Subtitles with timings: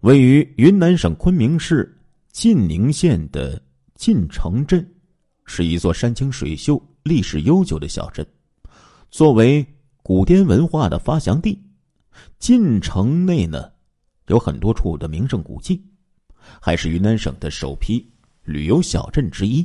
[0.00, 1.94] 位于云南省昆明市
[2.32, 3.60] 晋宁县的
[3.96, 4.86] 晋城镇，
[5.44, 8.26] 是一座山清水秀、历史悠久的小镇。
[9.10, 9.66] 作为
[10.02, 11.62] 古滇文化的发祥地，
[12.38, 13.70] 晋城内呢
[14.28, 15.84] 有很多处的名胜古迹，
[16.62, 18.10] 还是云南省的首批
[18.42, 19.62] 旅游小镇之一。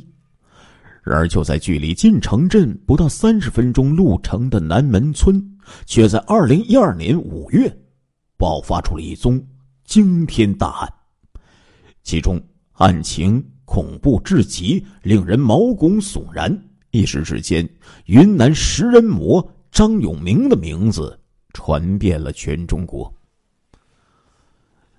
[1.02, 5.42] 然而，就在距离晋城镇不到三十分钟路程的南门村，
[5.86, 7.74] 却在二零一二年五月
[8.36, 9.42] 爆发出了一宗
[9.86, 10.92] 惊天大案。
[12.02, 12.40] 其中
[12.72, 16.56] 案情恐怖至极，令人毛骨悚然。
[16.90, 17.68] 一时之间，
[18.06, 21.18] 云南食人魔张永明的名字
[21.52, 23.12] 传遍了全中国。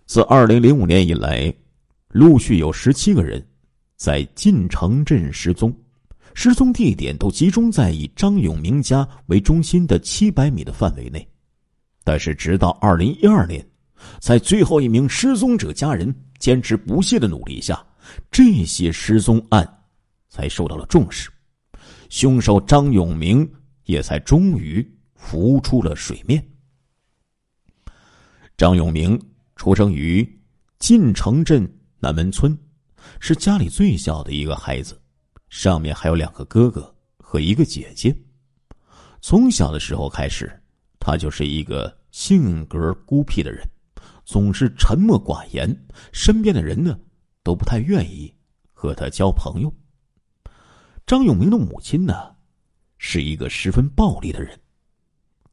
[0.06, 1.54] 自二零零五年以来，
[2.10, 3.46] 陆续有十七个人
[3.96, 5.76] 在晋城镇失踪。
[6.34, 11.28] 失踪地点都集中在以张永明家为中心的七百米的范围内，
[12.04, 13.68] 但是直到二零一二年，
[14.20, 17.86] 在最后一名失踪者家人坚持不懈的努力下，
[18.32, 19.68] 这些失踪案
[20.30, 21.30] 才受到了重视，
[22.10, 23.50] 凶手张永明
[23.86, 26.46] 也才终于浮出了水面。
[28.56, 29.20] 张永明
[29.56, 30.28] 出生于
[30.80, 31.68] 晋城镇
[32.00, 32.58] 南门村，
[33.20, 35.00] 是家里最小的一个孩子。
[35.50, 38.16] 上面还有两个哥哥和一个姐姐。
[39.22, 40.52] 从小的时候开始，
[41.00, 43.68] 他就是一个性格孤僻的人，
[44.28, 47.00] 总是沉默寡言，身边的人呢
[47.44, 48.32] 都不太愿意
[48.74, 49.74] 和他交朋友。
[51.06, 52.36] 张永明的母亲呢，
[52.98, 54.60] 是一个十分暴力的人，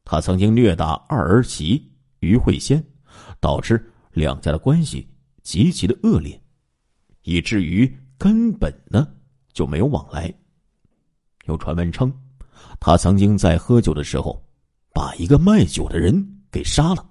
[0.03, 2.85] 他曾经虐打二儿媳于慧仙，
[3.39, 5.07] 导致两家的关系
[5.41, 6.37] 极其的恶劣，
[7.21, 9.07] 以至于根本呢。
[9.53, 10.29] 就没有往来。
[11.45, 12.13] 有传闻称，
[12.77, 14.45] 他曾经在喝酒的时候，
[14.93, 16.13] 把一个卖酒的人
[16.51, 17.09] 给杀了。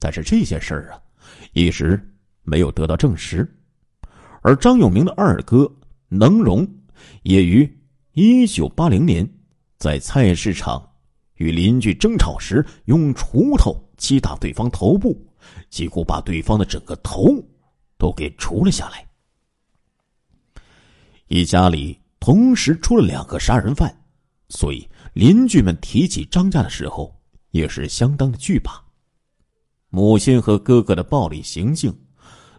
[0.00, 0.98] 但是这件事儿啊，
[1.52, 2.00] 一直
[2.42, 3.48] 没有得到证实。
[4.42, 5.70] 而张永明的二哥
[6.08, 6.66] 能荣，
[7.22, 7.70] 也于
[8.14, 9.28] 一九八零年
[9.76, 10.90] 在菜市场
[11.34, 15.14] 与邻居争吵时，用锄头击打对方头部，
[15.68, 17.36] 几乎把对方的整个头
[17.98, 19.06] 都给除了下来。
[21.28, 23.94] 一家里同时出了两个杀人犯，
[24.48, 27.14] 所以邻居们提起张家的时候
[27.50, 28.82] 也是相当的惧怕。
[29.90, 31.92] 母亲和哥哥的暴力行径，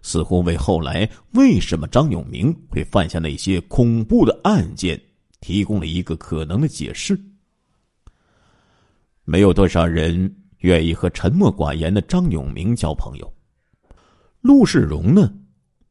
[0.02, 5.02] 似乎为后来为什么张永明会犯下那些恐怖的案件
[5.40, 7.20] 提供了一个可能的解释。
[9.24, 13.34] 没有多少人愿意和沉默寡言的张永明交朋友，
[14.42, 15.34] 陆世荣呢，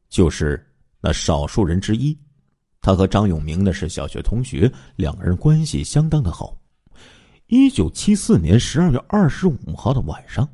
[0.09, 0.63] 就是
[1.01, 2.15] 那少数人之一。
[2.81, 6.55] 他和张永明呢是小学同学，两个人关系相当的好。
[7.47, 10.47] 一九七四年十二月二十五号的晚上，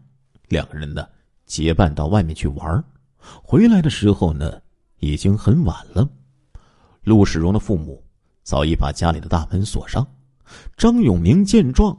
[0.47, 1.07] 两个人呢
[1.45, 2.83] 结伴到外面去玩
[3.43, 4.61] 回来的时候呢
[4.99, 6.07] 已经很晚了。
[7.03, 8.03] 陆世荣的父母
[8.43, 10.05] 早已把家里的大门锁上。
[10.77, 11.97] 张永明见状，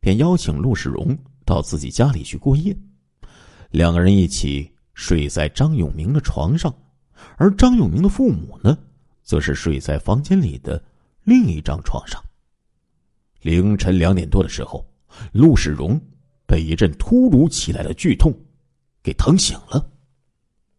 [0.00, 2.74] 便邀请陆世荣到自己家里去过夜。
[3.70, 6.74] 两个人一起睡在张永明的床上，
[7.36, 8.78] 而张永明的父母呢？
[9.22, 10.82] 则是睡在房间里的
[11.24, 12.22] 另一张床上。
[13.42, 14.84] 凌晨两点多的时候，
[15.32, 16.00] 陆世荣
[16.52, 18.30] 被一阵突如其来的剧痛
[19.02, 19.90] 给疼醒了。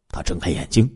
[0.10, 0.88] 他睁开眼睛，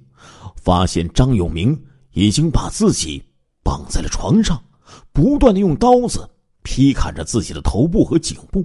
[0.56, 1.76] 发现张永明
[2.12, 3.24] 已经把自己
[3.64, 4.64] 绑在了床上，
[5.12, 6.30] 不断的用刀子
[6.62, 8.64] 劈砍着自己的头部和颈部。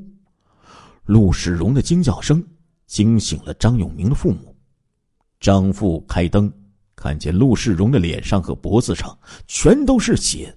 [1.07, 2.47] 陆世荣的惊叫声
[2.87, 4.55] 惊醒了张永明的父母。
[5.41, 6.53] 张父开灯。
[6.95, 9.19] 看见陆世荣的脸上和脖子上
[9.49, 10.55] 全都是血，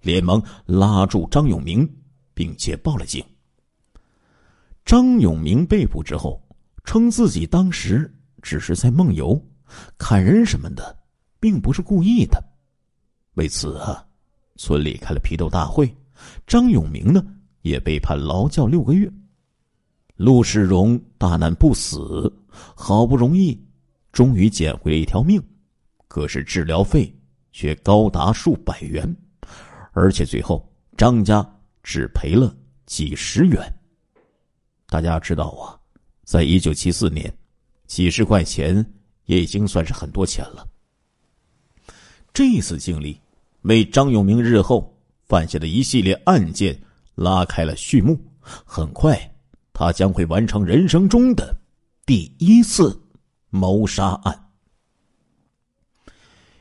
[0.00, 1.86] 连忙拉住张永明，
[2.32, 3.22] 并且报了警。
[4.84, 6.42] 张永明被捕之后，
[6.84, 8.12] 称自己当时
[8.42, 9.42] 只是在梦游，
[9.96, 10.96] 砍人什么的，
[11.40, 12.42] 并不是故意的。
[13.34, 14.06] 为此啊，
[14.56, 15.92] 村里开了批斗大会，
[16.46, 17.24] 张永明呢
[17.62, 19.10] 也被判劳教六个月。
[20.16, 23.58] 陆世荣大难不死，好不容易，
[24.12, 25.42] 终于捡回了一条命。
[26.06, 27.12] 可是治疗费
[27.52, 29.16] 却高达数百元，
[29.92, 31.44] 而且最后张家
[31.82, 32.54] 只赔了
[32.86, 33.60] 几十元。
[34.94, 35.74] 大家知道啊，
[36.22, 37.36] 在一九七四年，
[37.88, 38.76] 几十块钱
[39.24, 40.64] 也已经算是很多钱了。
[42.32, 43.20] 这次经历
[43.62, 46.80] 为张永明日后犯下的一系列案件
[47.16, 48.16] 拉开了序幕。
[48.38, 49.18] 很快，
[49.72, 51.52] 他将会完成人生中的
[52.06, 52.96] 第一次
[53.50, 54.48] 谋杀案。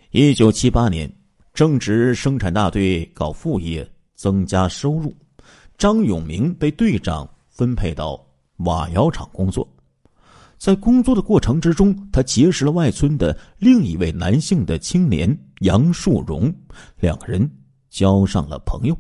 [0.09, 1.07] 一九七八年，
[1.53, 5.15] 正值生产大队搞副业增加收入，
[5.77, 8.22] 张永明被队长分配到
[8.57, 9.67] 瓦窑厂工作。
[10.57, 16.53] 在工作的过程之中，他结识了外村的另一位男性的青年杨树荣，
[16.99, 17.51] 两个人
[17.89, 18.97] 交上了朋友。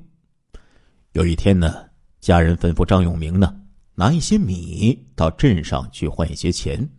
[1.13, 1.73] 有一天呢，
[2.19, 3.55] 家人吩咐张永明呢，
[3.95, 6.89] 拿一些米到镇上去换一些钱。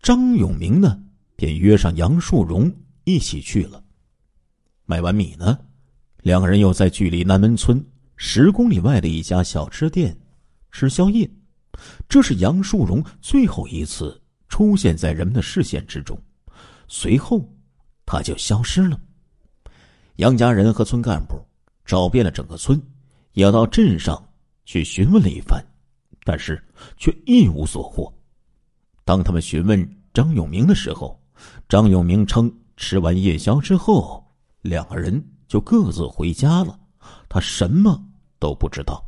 [0.00, 1.02] 张永明呢，
[1.34, 3.82] 便约上杨树荣一起去了。
[4.84, 5.58] 买完米呢，
[6.22, 7.84] 两个人又在距离南门村
[8.16, 10.16] 十公里外的一家小吃店
[10.70, 11.28] 吃宵夜。
[12.08, 16.18] 这是杨树荣最后一次出现在人们的视线之中，
[16.88, 17.46] 随后
[18.06, 18.98] 他就消失了。
[20.16, 21.40] 杨家人和村干部
[21.84, 22.80] 找遍了整个村，
[23.32, 24.22] 也到镇上
[24.64, 25.64] 去询问了一番，
[26.24, 26.62] 但是
[26.96, 28.12] 却一无所获。
[29.04, 31.18] 当他们询问张永明的时候，
[31.68, 34.26] 张永明称吃完夜宵之后，
[34.60, 36.78] 两个人就各自回家了，
[37.28, 38.04] 他什么
[38.38, 39.07] 都不知道。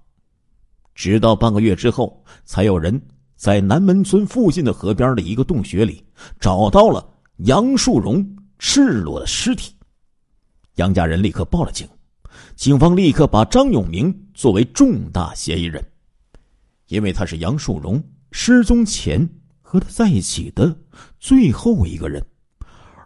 [0.95, 3.01] 直到半个月之后，才有人
[3.37, 6.05] 在南门村附近的河边的一个洞穴里
[6.39, 7.07] 找到了
[7.39, 8.27] 杨树荣
[8.59, 9.75] 赤裸的尸体。
[10.77, 11.89] 杨家人立刻报了警，
[12.55, 15.85] 警方立刻把张永明作为重大嫌疑人，
[16.89, 19.29] 因为他是杨树荣失踪前
[19.61, 20.75] 和他在一起的
[21.19, 22.25] 最后一个人，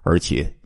[0.03, 0.57] 而且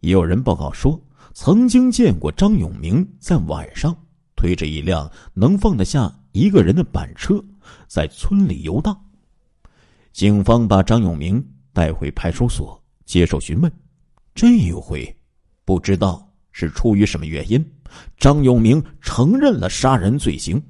[0.00, 1.00] 也有人报告说
[1.32, 3.96] 曾经见过张永明在晚上
[4.36, 6.17] 推着一辆能放得下。
[6.32, 7.42] 一个人的板车
[7.86, 8.98] 在村里游荡，
[10.12, 13.72] 警方把张永明带回派出所接受询问。
[14.34, 15.16] 这一回，
[15.64, 17.64] 不知道是出于什么原因，
[18.16, 20.62] 张永明承认了杀人罪行。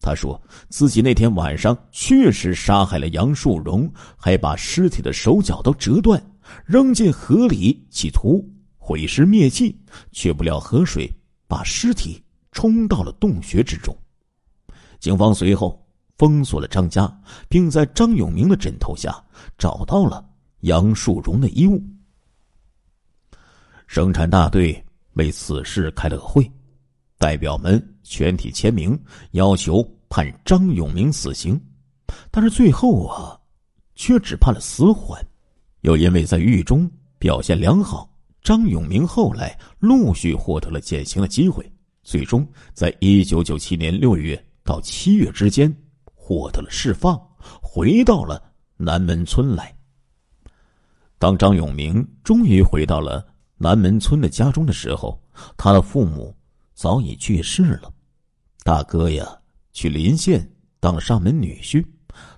[0.00, 6.22] 他说自己那天晚上确实杀害了杨树荣，还把尸体的手脚都折断，
[6.64, 8.44] 扔进河里，企图
[8.76, 9.76] 毁尸灭迹，
[10.12, 11.12] 却不料河水
[11.48, 12.22] 把尸体
[12.52, 13.96] 冲到了洞穴之中。
[14.98, 15.84] 警方随后
[16.16, 17.12] 封锁了张家，
[17.48, 19.22] 并在张永明的枕头下
[19.58, 20.26] 找到了
[20.60, 21.82] 杨树荣的衣物。
[23.86, 26.50] 生产大队为此事开了个会，
[27.18, 28.98] 代表们全体签名，
[29.32, 31.60] 要求判张永明死刑，
[32.30, 33.38] 但是最后啊，
[33.94, 35.24] 却只判了死缓。
[35.82, 38.10] 又因为在狱中表现良好，
[38.42, 41.70] 张永明后来陆续获得了减刑的机会，
[42.02, 44.45] 最终在一九九七年六月。
[44.66, 45.74] 到七月之间，
[46.04, 47.18] 获得了释放，
[47.62, 49.74] 回到了南门村来。
[51.18, 53.26] 当张永明终于回到了
[53.56, 55.18] 南门村的家中的时候，
[55.56, 56.36] 他的父母
[56.74, 57.90] 早已去世了。
[58.64, 59.24] 大哥呀，
[59.72, 60.46] 去临县
[60.80, 61.82] 当上门女婿；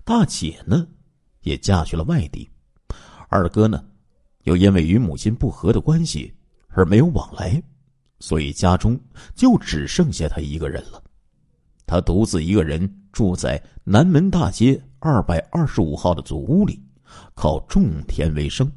[0.05, 0.87] 大姐呢，
[1.41, 2.49] 也嫁去了外地；
[3.29, 3.83] 二哥呢，
[4.45, 6.33] 又因为与母亲不和的关系
[6.69, 7.61] 而没有往来，
[8.21, 9.01] 所以家中
[9.35, 11.03] 就只剩下他一个人了。
[11.89, 16.79] 他独自一个人住在南门大街二百二十五号的祖屋里，
[17.35, 18.71] 靠种田为生，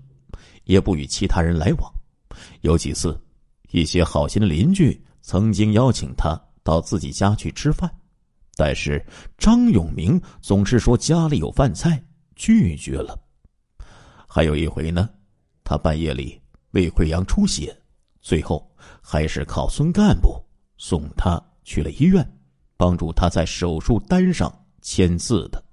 [0.63, 1.94] 也不与其他人来往。
[2.62, 3.19] 有几次，
[3.72, 7.92] 一些好心的邻居曾经邀请他到自己家去吃饭，
[8.56, 9.06] 但是
[9.38, 12.02] 张永明总是说家里有饭菜，
[12.38, 13.19] 拒绝了。
[14.25, 15.10] 还有一回呢，
[15.66, 16.42] 他半夜里
[16.72, 17.78] 胃溃疡出血，
[18.22, 20.42] 最后还是靠村干部
[20.78, 22.25] 送他去了医院。
[22.81, 24.51] 帮助他在手术单上
[24.81, 25.63] 签字的，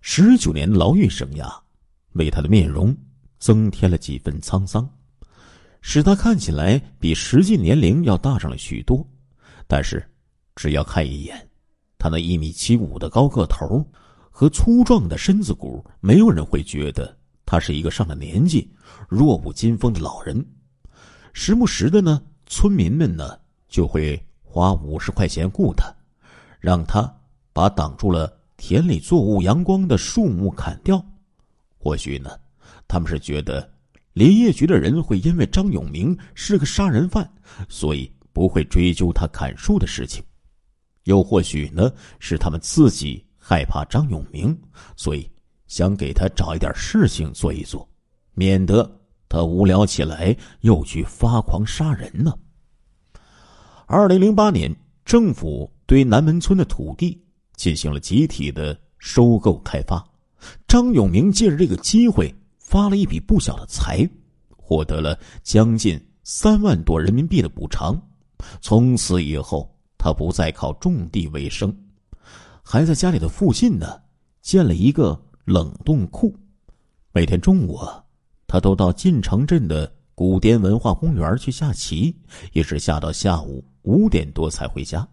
[0.00, 1.52] 十九年牢狱生涯，
[2.12, 2.96] 为他的面容
[3.40, 4.88] 增添了几分沧桑，
[5.80, 9.04] 使他看起来比实际年龄要大上了许多。
[9.66, 10.08] 但是，
[10.54, 11.48] 只要看一眼
[11.98, 13.84] 他那一米七五的高个头
[14.30, 18.70] 和粗壮的身子骨，没有人会觉得他是一个上了年纪、
[19.08, 20.46] 弱不禁风的老人。
[21.32, 23.36] 时不时的呢，村民们呢
[23.68, 25.92] 就会花五十块钱雇他。
[26.64, 27.14] 让他
[27.52, 31.04] 把挡住了田里作物阳光的树木砍掉，
[31.76, 32.30] 或许呢，
[32.88, 33.70] 他们是觉得
[34.14, 37.30] 林业局的人会因为张永明是个杀人犯，
[37.68, 40.22] 所以不会追究他砍树的事情；
[41.02, 44.58] 又或许呢，是他们自己害怕张永明，
[44.96, 45.30] 所以
[45.66, 47.86] 想给他找一点事情做一做，
[48.32, 48.90] 免得
[49.28, 52.32] 他无聊起来又去发狂杀人呢。
[53.84, 55.70] 二零零八年，政府。
[55.86, 57.20] 对南门村的土地
[57.56, 60.04] 进行了集体的收购开发，
[60.66, 64.08] 张永明借着这个机会发了一笔不小的财，
[64.56, 68.00] 获得了将近三万多人民币的补偿。
[68.60, 71.74] 从此以后，他不再靠种地为生，
[72.62, 74.00] 还在家里的附近呢
[74.40, 76.34] 建了一个冷冻库。
[77.12, 78.02] 每天中午啊，
[78.46, 82.16] 他都到晋城镇的古滇文化公园去下棋，
[82.52, 85.06] 一直下到下午五点多才回家。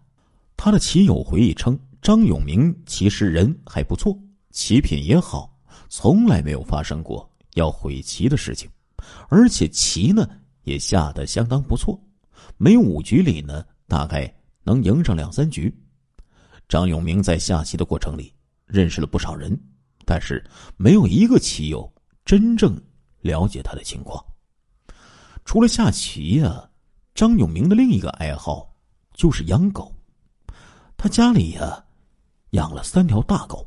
[0.64, 4.16] 他的棋友回忆称，张永明其实人还不错，
[4.52, 5.52] 棋品也好，
[5.88, 8.70] 从来没有发生过要毁棋的事情，
[9.28, 10.24] 而且棋呢
[10.62, 12.00] 也下得相当不错，
[12.58, 15.76] 每五局里呢大概能赢上两三局。
[16.68, 18.32] 张永明在下棋的过程里
[18.64, 19.60] 认识了不少人，
[20.06, 21.92] 但是没有一个棋友
[22.24, 22.80] 真正
[23.20, 24.24] 了解他的情况。
[25.44, 26.70] 除了下棋呀，
[27.16, 28.72] 张永明的另一个爱好
[29.12, 29.92] 就是养狗。
[31.02, 31.84] 他家里呀
[32.50, 33.66] 养了三条大狗，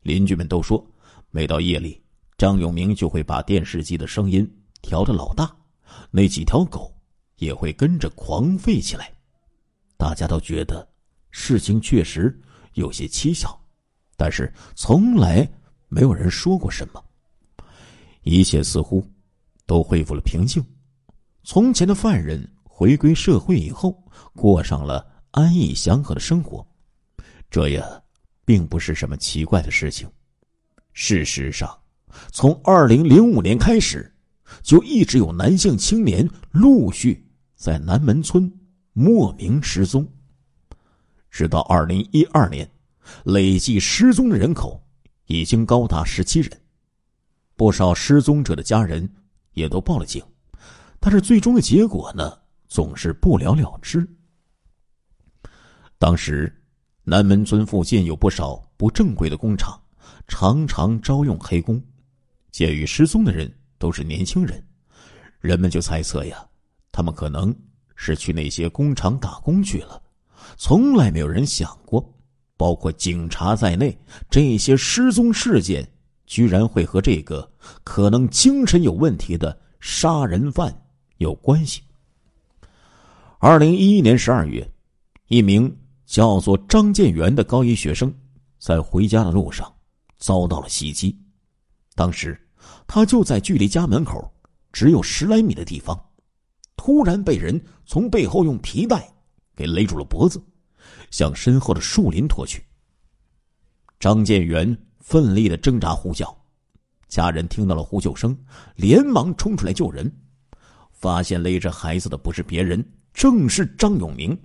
[0.00, 0.82] 邻居们都说，
[1.30, 2.02] 每到夜里，
[2.38, 4.50] 张永明就会把电视机的声音
[4.80, 5.54] 调的老大，
[6.10, 6.90] 那几条狗
[7.36, 9.12] 也会跟着狂吠起来。
[9.98, 10.88] 大家都觉得
[11.30, 12.34] 事情确实
[12.72, 13.54] 有些蹊跷，
[14.16, 15.46] 但是从来
[15.88, 17.04] 没有人说过什么。
[18.22, 19.06] 一切似乎
[19.66, 20.64] 都恢复了平静。
[21.42, 24.02] 从前的犯人回归社会以后，
[24.34, 25.06] 过上了
[25.38, 26.66] 安逸祥和的生活，
[27.48, 27.80] 这也
[28.44, 30.10] 并不是什么奇怪的事情。
[30.92, 31.78] 事实上，
[32.32, 34.12] 从二零零五年开始，
[34.64, 38.52] 就一直有男性青年陆续在南门村
[38.92, 40.04] 莫名失踪。
[41.30, 42.68] 直到二零一二年，
[43.22, 44.82] 累计失踪的人口
[45.26, 46.50] 已经高达十七人，
[47.54, 49.08] 不少失踪者的家人
[49.52, 50.20] 也都报了警。
[50.98, 54.04] 但是最终的结果呢，总是不了了之。
[55.98, 56.52] 当时，
[57.02, 59.80] 南门村附近有不少不正规的工厂，
[60.28, 61.82] 常常招用黑工。
[62.52, 64.64] 鉴于失踪的人都是年轻人，
[65.40, 66.46] 人们就猜测呀，
[66.92, 67.54] 他们可能
[67.96, 70.00] 是去那些工厂打工去了。
[70.56, 72.14] 从来没有人想过，
[72.56, 73.98] 包括警察在内，
[74.30, 75.86] 这些失踪事件
[76.26, 77.50] 居然会和这个
[77.82, 80.74] 可能精神有问题的杀人犯。
[81.16, 81.82] 有关系。
[83.40, 84.70] 二零一一年十二月，
[85.26, 85.76] 一名
[86.08, 88.12] 叫做张建元的高一学生
[88.58, 89.70] 在回家的路上
[90.16, 91.14] 遭到了袭击。
[91.94, 92.40] 当时
[92.86, 94.32] 他就在距离家门口
[94.72, 96.02] 只有十来米的地方，
[96.76, 99.06] 突然被人从背后用皮带
[99.54, 100.42] 给勒住了脖子，
[101.10, 102.64] 向身后的树林拖去。
[104.00, 106.34] 张建元奋力的挣扎呼叫，
[107.06, 108.36] 家人听到了呼救声，
[108.76, 110.10] 连忙冲出来救人。
[110.90, 114.36] 发现勒着孩子的不是别人，正是张永明。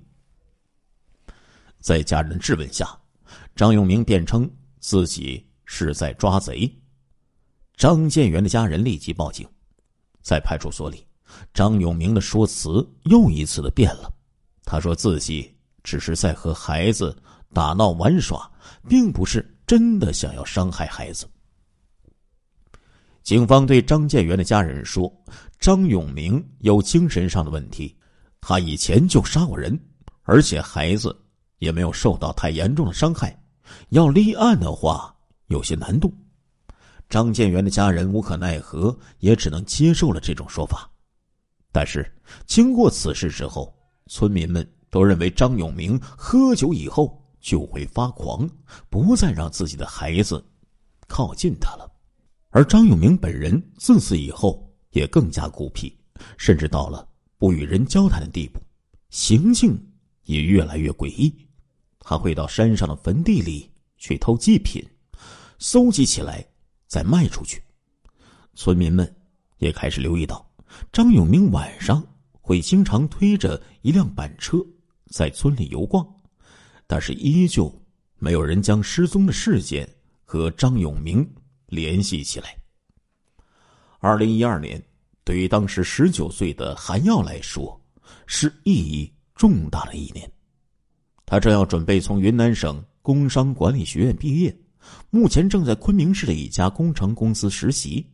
[1.84, 2.98] 在家人质问下，
[3.58, 4.50] 张永明辩称
[4.80, 6.74] 自己是在抓贼。
[7.76, 9.46] 张建元的家人立即报警，
[10.22, 11.06] 在派出所里，
[11.54, 14.10] 张永明的说辞又一次的变了。
[14.64, 17.14] 他说自己只是在和孩子
[17.54, 18.50] 打闹玩耍，
[18.88, 21.30] 并不是真的想要伤害孩子。
[23.24, 25.14] 警方对张建元的家人说
[25.60, 27.94] ：“张永明有精神上的问题，
[28.40, 29.78] 他以前就杀过人，
[30.22, 31.14] 而且孩子
[31.64, 33.42] 也没有受到太严重的伤害，
[33.90, 35.16] 要立案的话
[35.48, 36.14] 有些难度。”
[37.10, 40.90] 张建元的家人无可奈何，也只能接受了这种说法。
[41.72, 42.12] 但是
[42.46, 43.74] 经过此事之后，
[44.08, 48.50] 村民们都认为张永明喝酒以后就会发狂，
[48.90, 50.44] 不再让自己的孩子
[51.08, 51.90] 靠近他了。
[52.50, 55.96] 而张永明本人自此以后也更加孤僻，
[56.38, 58.60] 甚至到了不与人交谈的地步，
[59.10, 59.80] 行径
[60.24, 61.43] 也越来越诡异。
[62.04, 64.86] 他会到山上的坟地里去偷祭品，
[65.58, 66.46] 搜集起来
[66.86, 67.64] 再卖出去。
[68.54, 69.16] 村民们
[69.58, 70.46] 也开始留意到，
[70.92, 74.58] 张永明晚上会经常推着一辆板车
[75.08, 76.06] 在村里游逛，
[76.86, 77.74] 但是依旧
[78.20, 79.90] 没有人将失踪的事件
[80.26, 81.28] 和张永明。
[81.68, 82.56] 联系起来。
[83.98, 84.80] 二零一二年，
[85.24, 87.82] 对于当时十九岁的韩耀来说，
[88.28, 90.32] 是意义重大的一年。
[91.26, 94.56] 他正要准备从云南省工商管理学院毕业，
[95.10, 98.06] 目前正在昆明市的一家工程公司实习，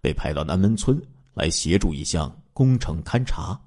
[0.00, 1.00] 被派到南门村
[1.34, 3.60] 来协助一项工程勘察。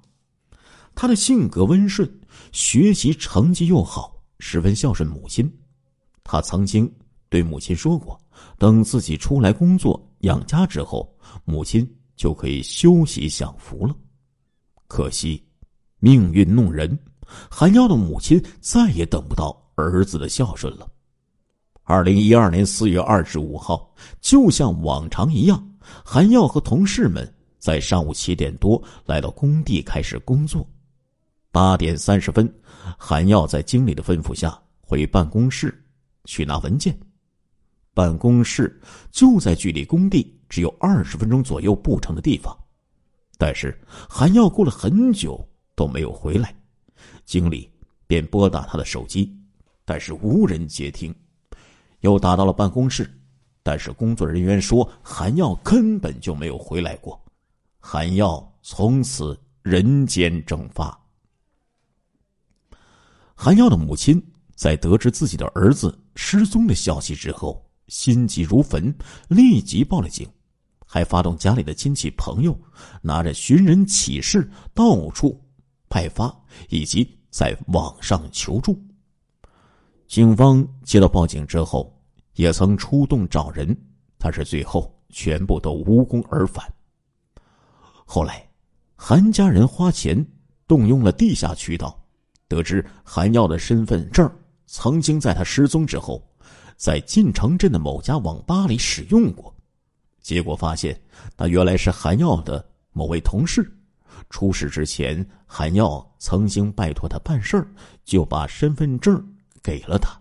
[0.94, 2.10] 他的性格温顺，
[2.52, 5.50] 学习成绩又好，十分孝顺母亲。
[6.24, 6.92] 他曾经
[7.28, 8.18] 对母亲说过。
[8.56, 11.12] 等自己出来工作养家之后，
[11.44, 13.92] 母亲就可以休息享福了。
[14.86, 15.42] 可惜，
[15.98, 16.96] 命运弄人，
[17.50, 20.88] 韩耀的母亲再也等不到儿子的孝顺了。
[21.82, 25.66] 二零一二年四月二十五号，就像往常一样，
[26.04, 27.26] 韩耀和同事们
[27.58, 30.68] 在上午七点多来到工地开始工作。
[31.50, 32.52] 八点三十分，
[32.98, 35.82] 韩耀在经理的吩咐下回办公室
[36.24, 36.96] 去拿文件。
[37.94, 38.80] 办公室
[39.10, 42.56] 就在距离工地只有二十分钟左右步程的地方，
[43.38, 43.76] 但是
[44.08, 45.42] 韩耀过了很久
[45.74, 46.54] 都没有回来，
[47.24, 47.70] 经理
[48.06, 49.36] 便拨打他的手机，
[49.84, 51.14] 但是无人接听，
[52.00, 53.10] 又打到了办公室，
[53.62, 57.20] 但是工作人员说韩耀根本就没有回来过，
[57.78, 60.98] 韩耀从此人间蒸发。
[63.34, 64.20] 韩耀的母亲
[64.56, 68.92] 在得知自己的儿子失踪的消息之后，心急如焚，
[69.28, 70.28] 立即报了警，
[70.84, 72.58] 还发动家里的亲戚朋友，
[73.00, 75.40] 拿着寻人启事到处
[75.88, 76.34] 派发，
[76.68, 78.78] 以及在网上求助。
[80.06, 81.94] 警方接到报警之后。
[82.34, 83.76] 也曾出动找人，
[84.16, 86.64] 但是最后全部都无功而返。
[88.06, 88.48] 后来，
[88.94, 90.24] 韩家人花钱
[90.68, 92.00] 动用了地下渠道，
[92.46, 94.30] 得知韩耀的身份证
[94.66, 96.24] 曾经在他失踪之后，
[96.76, 99.52] 在晋城镇的某家网吧里使用过。
[100.20, 100.96] 结果发现，
[101.36, 103.68] 那原来是韩耀的某位同事。
[104.30, 107.66] 出事之前，韩耀曾经拜托他办事儿，
[108.04, 109.22] 就把身份证
[109.62, 110.18] 给了他。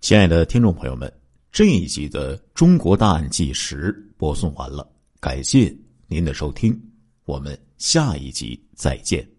[0.00, 1.12] 亲爱的听众朋友们，
[1.50, 4.88] 这一集的《中国大案纪实》播送完了，
[5.20, 5.74] 感谢
[6.06, 6.80] 您的收听，
[7.24, 9.35] 我们下一集再见。